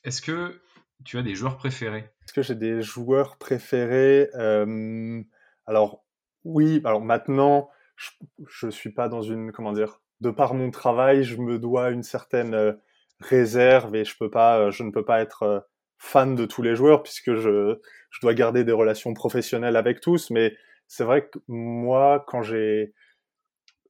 [0.04, 0.60] Est-ce que
[1.04, 5.22] tu as des joueurs préférés Est-ce que j'ai des joueurs préférés euh,
[5.66, 6.04] Alors
[6.44, 10.00] oui, alors maintenant, je, ne suis pas dans une comment dire.
[10.20, 12.72] De par mon travail, je me dois une certaine euh,
[13.20, 16.74] réserve et je peux pas, euh, je ne peux pas être fan de tous les
[16.74, 17.78] joueurs puisque je,
[18.10, 20.30] je dois garder des relations professionnelles avec tous.
[20.30, 22.94] Mais c'est vrai que moi, quand j'ai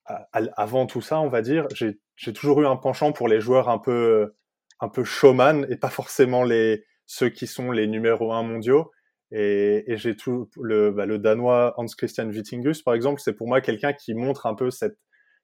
[0.07, 3.79] avant tout ça, on va dire, j'ai toujours eu un penchant pour les joueurs un
[3.79, 4.35] peu
[4.81, 8.91] un peu showman et pas forcément les ceux qui sont les numéros un mondiaux.
[9.31, 13.49] Et, et j'ai tout le, bah, le danois Hans Christian Wittingus, par exemple, c'est pour
[13.49, 14.99] moi quelqu'un qui montre un peu cette,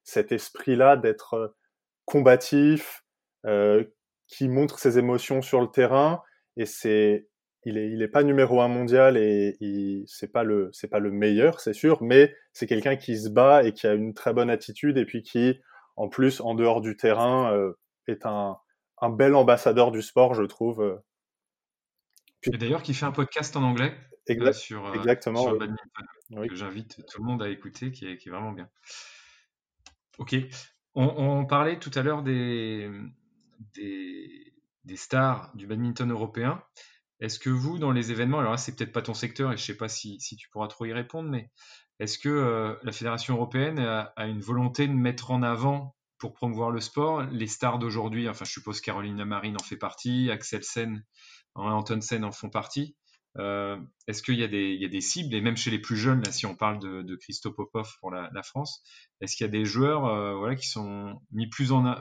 [0.05, 1.49] cet esprit-là d'être euh,
[2.05, 3.03] combatif,
[3.47, 3.85] euh,
[4.29, 6.23] qui montre ses émotions sur le terrain.
[6.57, 7.29] Et c'est,
[7.65, 11.01] il est, il est pas numéro un mondial et il, c'est pas le, c'est pas
[11.01, 14.33] le meilleur, c'est sûr, mais c'est quelqu'un qui se bat et qui a une très
[14.33, 15.59] bonne attitude et puis qui,
[15.97, 17.73] en plus, en dehors du terrain, euh,
[18.07, 18.57] est un,
[19.01, 21.01] un bel ambassadeur du sport, je trouve.
[22.45, 23.95] Et d'ailleurs, qui fait un podcast en anglais
[24.39, 28.07] euh, sur, euh, exactement, sur le badminton, que j'invite tout le monde à écouter, qui
[28.07, 28.69] est, qui est vraiment bien.
[30.19, 30.37] Ok.
[30.95, 32.91] On, parlait tout à l'heure des,
[33.75, 34.53] des,
[34.85, 36.63] des, stars du badminton européen.
[37.21, 39.63] Est-ce que vous, dans les événements, alors là, c'est peut-être pas ton secteur et je
[39.63, 41.51] sais pas si, si tu pourras trop y répondre, mais
[42.01, 46.33] est-ce que euh, la Fédération européenne a, a, une volonté de mettre en avant pour
[46.33, 48.29] promouvoir le sport les stars d'aujourd'hui?
[48.29, 51.05] Enfin, je suppose Caroline Marine en fait partie, Axel Sen
[51.55, 52.97] Anton Sen en font partie.
[53.39, 56.47] Euh, est-ce qu'il y, a des cibles, et même chez les plus jeunes, là, si
[56.47, 58.83] on parle de, de Christo Popov pour la, France,
[59.21, 61.95] est-ce qu'il y a des joueurs euh, voilà, qui sont mis plus, en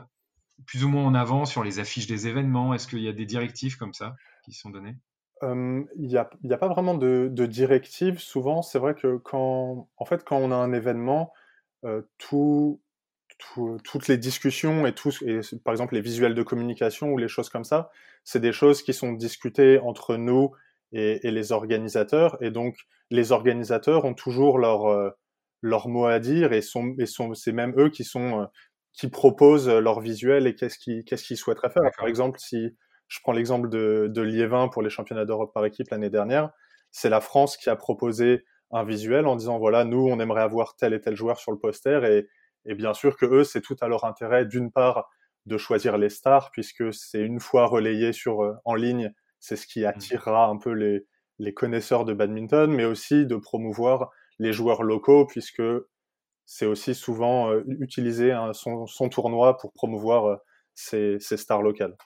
[0.66, 2.74] plus ou moins en avant sur les affiches des événements?
[2.74, 4.96] Est-ce qu'il y a des directives comme ça qui sont données?
[5.42, 8.18] Il n'y a, pas vraiment de, de directives.
[8.18, 11.32] Souvent, c'est vrai que quand, en fait, quand on a un événement,
[11.84, 12.02] euh,
[13.40, 17.28] tout, toutes les discussions et tout, et par exemple les visuels de communication ou les
[17.28, 17.90] choses comme ça,
[18.24, 20.50] c'est des choses qui sont discutées entre nous
[20.92, 22.36] et, et, les organisateurs.
[22.42, 22.76] Et donc
[23.10, 25.10] les organisateurs ont toujours leur euh,
[25.62, 28.46] leur mot à dire et sont et sont c'est même eux qui sont euh,
[28.92, 31.90] qui proposent leur visuel et qu'est-ce qu'ils qu'est-ce qu'ils souhaiteraient faire.
[31.96, 32.76] Par exemple, si
[33.08, 36.50] je prends l'exemple de, de Liévin pour les championnats d'Europe par équipe l'année dernière,
[36.90, 40.76] c'est la France qui a proposé un visuel en disant voilà, nous, on aimerait avoir
[40.76, 42.28] tel et tel joueur sur le poster et,
[42.64, 45.08] et bien sûr que eux, c'est tout à leur intérêt d'une part
[45.46, 49.66] de choisir les stars puisque c'est une fois relayé sur euh, en ligne, c'est ce
[49.66, 49.86] qui mmh.
[49.86, 51.06] attirera un peu les,
[51.38, 55.62] les connaisseurs de badminton, mais aussi de promouvoir les joueurs locaux puisque
[56.44, 60.36] c'est aussi souvent euh, utiliser son, son, tournoi pour promouvoir euh,
[60.74, 61.96] ses, ses stars locales.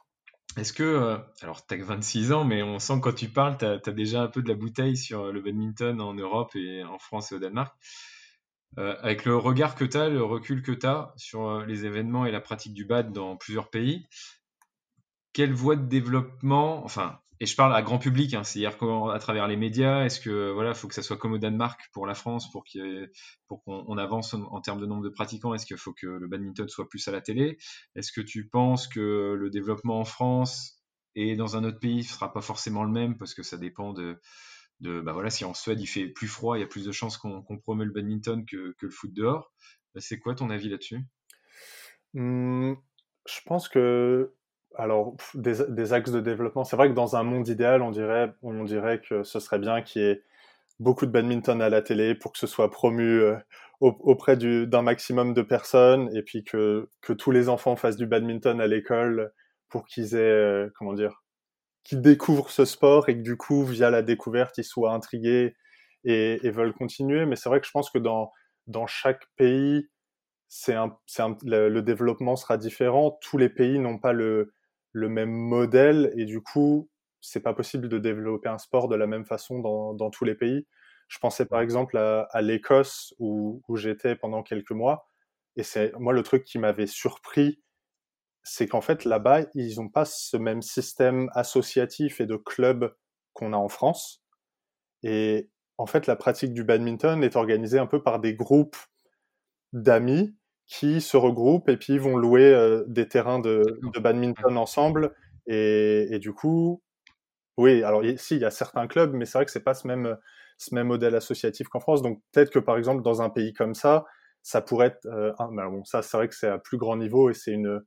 [0.56, 3.56] Est-ce que, euh, alors tu as 26 ans, mais on sent que quand tu parles,
[3.58, 6.98] tu as, déjà un peu de la bouteille sur le badminton en Europe et en
[6.98, 7.74] France et au Danemark.
[8.78, 12.26] Euh, avec le regard que tu as, le recul que tu as sur les événements
[12.26, 14.06] et la pratique du bad dans plusieurs pays,
[15.32, 19.48] quelle voie de développement, enfin, et je parle à grand public, hein, c'est-à-dire à travers
[19.48, 22.50] les médias, est-ce que voilà, faut que ça soit comme au Danemark pour la France,
[22.50, 22.64] pour
[23.64, 26.88] qu'on avance en, termes de nombre de pratiquants, est-ce qu'il faut que le badminton soit
[26.88, 27.58] plus à la télé?
[27.96, 30.80] Est-ce que tu penses que le développement en France
[31.16, 33.92] et dans un autre pays ne sera pas forcément le même parce que ça dépend
[33.92, 34.20] de,
[34.80, 36.92] de bah voilà, si en Suède il fait plus froid, il y a plus de
[36.92, 39.52] chances qu'on promeut le badminton que, le foot dehors.
[39.96, 41.00] C'est quoi ton avis là-dessus?
[42.14, 42.74] Mmh,
[43.26, 44.34] Je pense que
[44.76, 46.64] alors, des, axes de développement.
[46.64, 49.82] C'est vrai que dans un monde idéal, on dirait, on dirait que ce serait bien
[49.82, 50.22] qu'il y ait
[50.80, 53.36] beaucoup de badminton à la télé pour que ce soit promu euh,
[53.80, 58.60] auprès d'un maximum de personnes et puis que, que tous les enfants fassent du badminton
[58.60, 59.32] à l'école
[59.68, 61.23] pour qu'ils aient, euh, comment dire,
[61.84, 65.54] qu'ils découvrent ce sport et que du coup, via la découverte, ils soient intrigués
[66.04, 67.26] et, veulent continuer.
[67.26, 68.32] Mais c'est vrai que je pense que dans,
[68.66, 69.88] dans chaque pays,
[70.48, 70.96] c'est un,
[71.44, 73.18] le, développement sera différent.
[73.22, 74.52] Tous les pays n'ont pas le,
[74.92, 76.88] le même modèle et du coup,
[77.20, 80.34] c'est pas possible de développer un sport de la même façon dans, dans tous les
[80.34, 80.66] pays.
[81.08, 85.08] Je pensais par exemple à, l'Écosse où j'étais pendant quelques mois
[85.56, 87.60] et c'est moi le truc qui m'avait surpris,
[88.44, 92.94] c'est qu'en fait là-bas ils n'ont pas ce même système associatif et de club
[93.32, 94.22] qu'on a en France
[95.02, 98.76] et en fait la pratique du badminton est organisée un peu par des groupes
[99.72, 100.34] d'amis
[100.66, 105.14] qui se regroupent et puis vont louer euh, des terrains de, de badminton ensemble.
[105.46, 106.82] Et, et, du coup,
[107.58, 109.86] oui, alors si, il y a certains clubs, mais c'est vrai que c'est pas ce
[109.86, 110.16] même,
[110.58, 112.02] ce même modèle associatif qu'en France.
[112.02, 114.04] Donc peut-être que par exemple, dans un pays comme ça,
[114.42, 115.06] ça pourrait être.
[115.06, 117.82] Euh, bon, ça, c'est vrai que c'est à plus grand niveau et c'est une,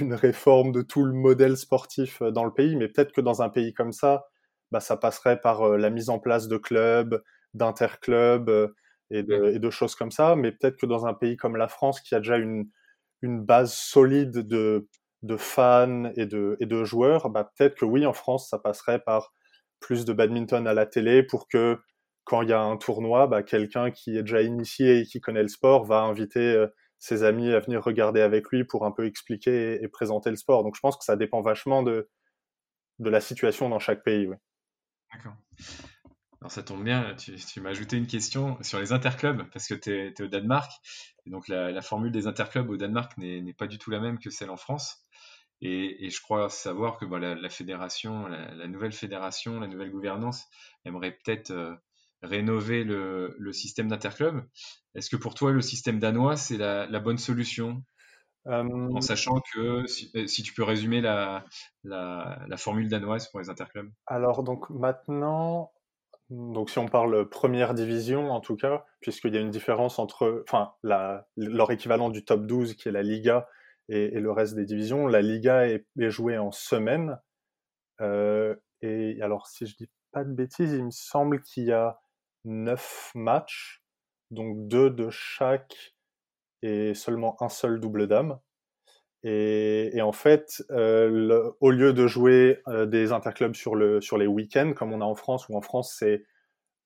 [0.00, 2.76] une réforme de tout le modèle sportif euh, dans le pays.
[2.76, 4.26] Mais peut-être que dans un pays comme ça,
[4.72, 7.22] bah, ça passerait par la mise en place de clubs,
[7.54, 8.72] d'interclubs
[9.10, 10.36] et de, et de, choses comme ça.
[10.36, 12.68] Mais peut-être que dans un pays comme la France, qui a déjà une,
[13.22, 14.88] une base solide de,
[15.22, 19.00] de fans et de, et de joueurs, bah peut-être que oui, en France, ça passerait
[19.00, 19.32] par
[19.80, 21.78] plus de badminton à la télé pour que
[22.24, 25.42] quand il y a un tournoi, bah, quelqu'un qui est déjà initié et qui connaît
[25.42, 26.66] le sport va inviter euh,
[26.98, 30.36] ses amis à venir regarder avec lui pour un peu expliquer et, et, présenter le
[30.36, 30.64] sport.
[30.64, 32.08] Donc je pense que ça dépend vachement de,
[32.98, 34.26] de la situation dans chaque pays.
[34.26, 34.36] Oui.
[35.12, 35.34] D'accord.
[36.40, 39.90] Alors ça tombe bien, tu, m'as ajouté une question sur les interclubs, parce que tu
[39.92, 40.70] es, au Danemark.
[41.24, 44.30] Et donc la, formule des interclubs au Danemark n'est pas du tout la même que
[44.30, 45.02] celle en France.
[45.62, 50.46] Et, je crois savoir que la, fédération, la, nouvelle fédération, la nouvelle gouvernance
[50.84, 51.74] aimerait peut-être euh,
[52.22, 54.42] rénover le, système d'interclub.
[54.94, 57.82] Est-ce que pour toi, le système danois, c'est la, bonne solution?
[58.46, 61.44] En sachant que, si, si, tu peux résumer la,
[62.56, 63.90] formule danoise pour les interclubs.
[64.06, 65.72] Alors, donc maintenant,
[66.30, 70.42] donc si on parle première division en tout cas, puisqu'il y a une différence entre,
[70.48, 73.48] enfin, la, leur équivalent du top 12 qui est la Liga
[73.88, 77.18] et, et le reste des divisions, la Liga est, est jouée en semaine.
[78.00, 81.98] Euh, et alors si je dis pas de bêtises, il me semble qu'il y a
[82.46, 83.82] neuf matchs,
[84.30, 85.94] donc deux de chaque
[86.62, 88.38] et seulement un seul double dame.
[89.22, 94.28] Et, en fait, euh, au lieu de jouer euh, des interclubs sur, le, sur les
[94.28, 96.24] week-ends, comme on a en France, où en France c'est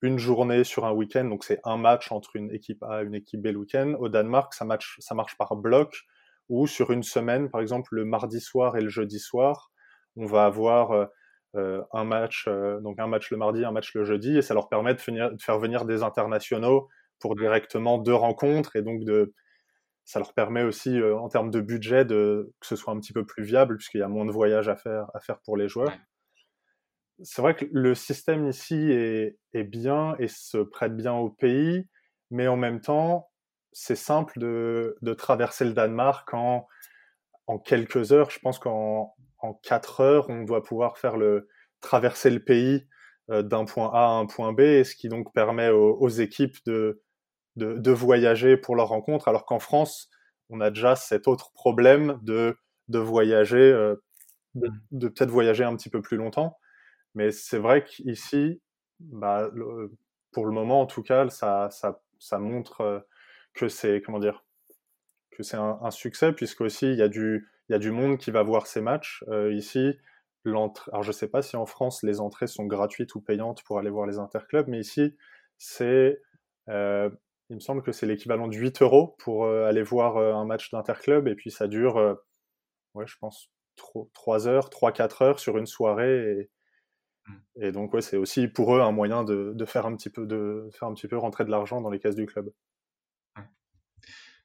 [0.01, 3.15] une journée sur un week-end, donc c'est un match entre une équipe A et une
[3.15, 3.95] équipe B le week-end.
[3.99, 6.05] Au Danemark, ça, match, ça marche par bloc,
[6.49, 9.71] ou sur une semaine, par exemple le mardi soir et le jeudi soir,
[10.17, 11.07] on va avoir euh
[11.55, 14.69] un match, euh, donc un match le mardi, un match le jeudi, et ça leur
[14.69, 19.35] permet de, finir, de faire venir des internationaux pour directement deux rencontres, et donc de
[20.05, 23.13] ça leur permet aussi, euh, en termes de budget, de, que ce soit un petit
[23.13, 25.69] peu plus viable, puisqu'il y a moins de voyages à faire, à faire pour les
[25.69, 25.93] joueurs.
[27.23, 31.87] C'est vrai que le système ici est, est, bien et se prête bien au pays,
[32.31, 33.31] mais en même temps,
[33.73, 36.67] c'est simple de, de, traverser le Danemark en,
[37.47, 38.31] en quelques heures.
[38.31, 41.49] Je pense qu'en en quatre heures, on doit pouvoir faire le,
[41.81, 42.87] traverser le pays
[43.31, 46.57] euh, d'un point A à un point B, ce qui donc permet aux, aux équipes
[46.67, 47.03] de,
[47.57, 50.11] de, voyager pour leur rencontre, alors qu'en France,
[50.49, 52.57] on a déjà cet autre problème de,
[52.89, 53.73] de voyager,
[54.55, 54.81] de, mmh.
[54.93, 56.57] de peut-être voyager un petit peu plus longtemps.
[57.15, 58.61] Mais c'est vrai qu'ici,
[59.01, 59.51] bah,
[60.33, 63.07] pour le moment en tout cas, ça, ça, ça montre
[63.55, 64.45] que c'est comment dire
[65.31, 67.91] que c'est un, un, succès puisque aussi il y a du il y a du
[67.91, 69.97] monde qui va voir ces matchs euh, ici.
[70.45, 73.91] Alors je sais pas si en France les entrées sont gratuites ou payantes pour aller
[73.91, 75.17] voir les interclubs, mais ici
[75.57, 76.21] c'est
[76.69, 77.11] euh,
[77.51, 80.71] il me semble que c'est l'équivalent de 8 euros pour euh, aller voir un match
[80.71, 82.19] d'interclub et puis ça dure
[82.95, 83.51] ouais je pense
[84.15, 86.51] 3 heures, 3-4 heures sur une soirée et,
[87.27, 87.63] Mmh.
[87.63, 90.27] et donc ouais, c'est aussi pour eux un moyen de, de, faire un petit peu
[90.27, 92.51] de faire un petit peu rentrer de l'argent dans les caisses du club.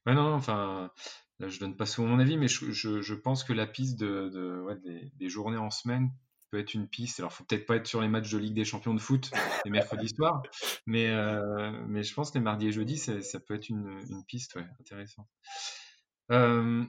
[0.06, 0.92] Ouais non, enfin,
[1.40, 5.58] là, je donne pas souvent mon avis, mais je, pense que la piste des, journées
[5.58, 6.12] en semaine
[6.52, 7.20] peut être une piste.
[7.20, 9.32] Alors, faut peut-être pas être sur les matchs de Ligue des Champions de foot
[9.66, 10.44] les mercredis soirs,
[10.86, 14.66] mais euh, je pense que les mardis et jeudis, ça, peut être une, piste, ouais,
[14.80, 15.28] intéressante.
[16.32, 16.84] Euh,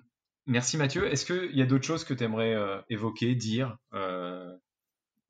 [0.47, 1.07] merci Mathieu.
[1.11, 3.77] Est-ce qu'il y a d'autres choses que tu aimerais euh, évoquer, dire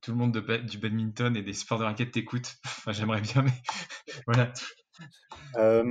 [0.02, 2.56] tout le monde de, du badminton et des sports de raquette t'écoute?
[2.88, 3.62] J'aimerais bien, mais
[4.26, 4.52] voilà.
[5.56, 5.82] Euh,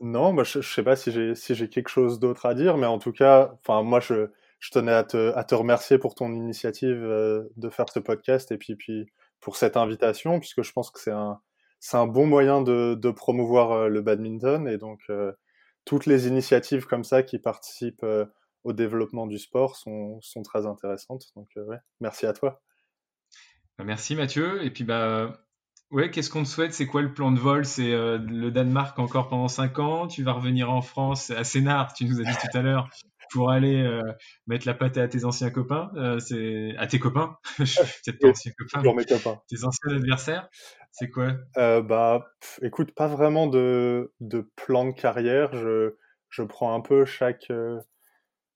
[0.00, 2.76] non, moi, je, je sais pas si j'ai si j'ai quelque chose d'autre à dire,
[2.76, 6.14] mais en tout cas, enfin moi je, je tenais à te, à te remercier pour
[6.14, 9.06] ton initiative euh, de faire ce podcast et puis puis
[9.40, 11.40] pour cette invitation, puisque je pense que c'est un
[11.80, 15.10] c'est un bon moyen de, de promouvoir euh, le badminton et donc
[15.84, 18.06] toutes les initiatives comme ça qui participent
[18.64, 21.26] au développement du sport sont, sont très intéressantes.
[21.36, 22.62] Donc ouais, merci à toi.
[23.78, 24.64] Merci Mathieu.
[24.64, 25.43] Et puis bah
[25.90, 26.72] ouais, qu'est-ce qu'on te souhaite?
[26.74, 27.64] C'est quoi le plan de vol?
[27.64, 30.06] C'est euh, le Danemark encore pendant 5 ans?
[30.08, 32.88] Tu vas revenir en France à Sénart, tu nous as dit tout à l'heure,
[33.32, 34.02] pour aller euh,
[34.46, 35.90] mettre la pâte à tes anciens copains.
[35.96, 39.40] Euh, c'est à tes copains, peut-être pas anciens copains, mes copains.
[39.48, 40.48] tes anciens adversaires.
[40.92, 41.32] C'est quoi?
[41.56, 45.52] Bah, pff, écoute, pas vraiment de, de plan de carrière.
[45.54, 45.96] Je,
[46.28, 47.50] je prends un peu chaque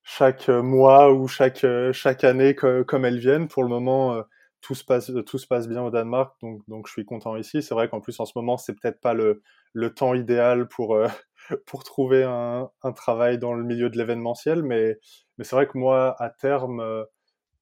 [0.05, 3.49] chaque mois ou chaque chaque année que, comme elles viennent.
[3.49, 4.23] Pour le moment
[4.61, 7.63] tout se passe tout se passe bien au Danemark donc donc je suis content ici.
[7.63, 9.43] C'est vrai qu'en plus en ce moment c'est peut-être pas le
[9.75, 11.09] le temps idéal pour euh,
[11.67, 14.99] pour trouver un, un travail dans le milieu de l'événementiel mais
[15.39, 17.05] mais c'est vrai que moi à terme euh,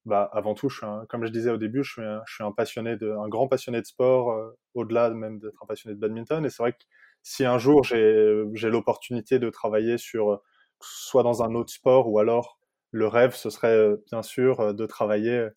[0.04, 2.44] bah avant tout je suis comme je disais au début je suis un, je suis
[2.44, 6.00] un passionné de un grand passionné de sport euh, au-delà même d'être un passionné de
[6.00, 6.44] badminton.
[6.46, 6.78] Et c'est vrai que
[7.22, 10.40] si un jour j'ai j'ai l'opportunité de travailler sur
[10.80, 12.58] soit dans un autre sport ou alors
[12.92, 15.48] le rêve ce serait bien sûr de travailler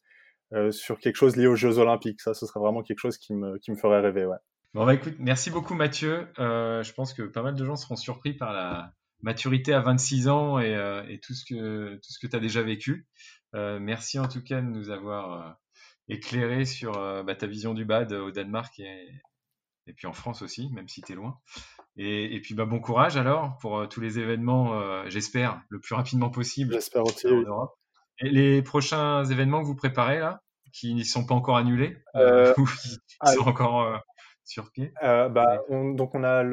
[0.54, 2.22] euh, sur quelque chose lié aux Jeux Olympiques.
[2.22, 4.26] Ça, ce serait vraiment quelque chose qui me, qui me ferait rêver.
[4.26, 4.38] Ouais.
[4.74, 6.28] Bon, bah écoute, merci beaucoup Mathieu.
[6.40, 10.28] Euh, je pense que pas mal de gens seront surpris par la maturité à 26
[10.28, 13.08] ans et, euh, et tout ce que, tout ce que tu as déjà vécu.
[13.54, 15.58] Merci en tout cas de nous avoir
[16.08, 16.92] éclairé sur
[17.24, 19.10] bah, ta vision du BAD au Danemark et,
[19.88, 21.40] et puis en France aussi, même si tu es loin.
[21.98, 26.30] Et, et, puis bah, bon courage alors pour tous les événements, j'espère, le plus rapidement
[26.30, 27.26] possible J'espère aussi.
[27.28, 27.44] en Oui.
[27.48, 27.79] Europe.
[28.22, 30.42] Et les prochains événements que vous préparez là,
[30.74, 33.98] qui ne sont pas encore annulés, Euh, ou qui ah, sont encore euh,
[34.46, 36.44] sur pied Euh, bah, on- donc on a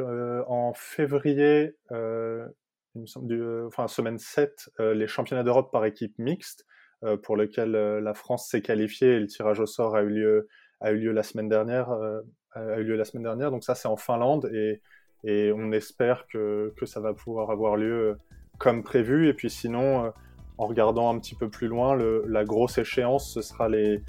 [0.49, 2.47] en février, euh,
[2.95, 6.65] il me semble, du, euh, enfin semaine 7, euh, les championnats d'Europe par équipe mixte,
[7.05, 10.09] euh, pour lequel euh, la France s'est qualifiée et le tirage au sort a eu
[10.09, 10.49] lieu,
[10.81, 11.91] a eu lieu la semaine dernière.
[11.91, 12.21] euh,
[12.55, 13.51] a eu lieu la semaine dernière.
[13.51, 14.81] Donc ça c'est en Finlande et,
[15.25, 18.15] et on espère que, que ça va pouvoir avoir lieu euh,
[18.59, 19.29] comme prévu.
[19.29, 20.11] Et puis sinon, euh,
[20.59, 24.03] en regardant un petit peu plus loin, la grosse échéance, ce sera les,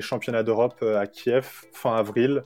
[0.00, 2.42] championnats d'Europe euh, à Kiev fin avril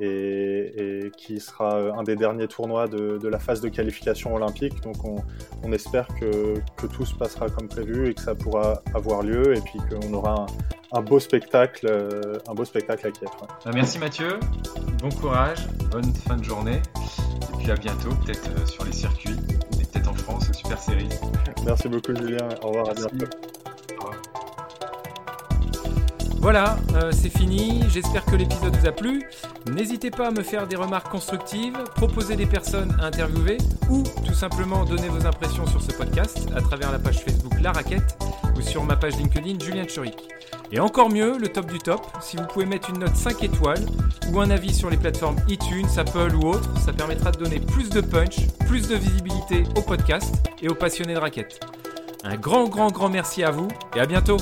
[0.00, 4.80] et, qui sera euh, un des derniers tournois de, la phase de qualification olympique.
[4.82, 9.56] Donc on, espère que, tout se passera comme prévu et que ça pourra avoir lieu
[9.56, 10.46] et puis qu'on aura un,
[10.92, 13.30] un beau spectacle, euh, beau spectacle à Kiev.
[13.40, 14.38] Bah, merci Mathieu,
[15.00, 16.80] bon courage, bonne fin de journée,
[17.52, 19.36] et puis à bientôt, peut-être sur les circuits,
[20.28, 21.08] et peut-être en France, au Super Series.
[21.64, 23.26] Merci beaucoup Julien, au revoir, à bientôt.
[23.98, 24.22] Au revoir.
[26.40, 27.82] Voilà, euh, c'est fini.
[27.88, 29.24] J'espère que l'épisode vous a plu.
[29.70, 33.58] N'hésitez pas à me faire des remarques constructives, proposer des personnes à interviewer
[33.90, 37.72] ou tout simplement donner vos impressions sur ce podcast à travers la page Facebook La
[37.72, 38.16] Raquette
[38.56, 40.28] ou sur ma page LinkedIn Julien Churik.
[40.70, 43.84] Et encore mieux, le top du top, si vous pouvez mettre une note 5 étoiles
[44.32, 47.88] ou un avis sur les plateformes iTunes, Apple ou autres, ça permettra de donner plus
[47.88, 51.60] de punch, plus de visibilité au podcast et aux passionnés de raquettes.
[52.24, 54.36] Un grand, grand, grand merci à vous et à bientôt